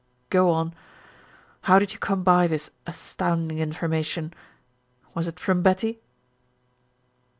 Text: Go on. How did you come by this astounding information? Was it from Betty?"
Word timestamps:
Go 0.31 0.49
on. 0.49 0.73
How 1.65 1.77
did 1.77 1.93
you 1.93 1.99
come 1.99 2.23
by 2.23 2.47
this 2.47 2.71
astounding 2.87 3.59
information? 3.59 4.33
Was 5.13 5.27
it 5.27 5.39
from 5.39 5.61
Betty?" 5.61 5.99